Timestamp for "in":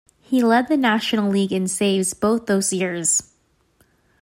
1.53-1.67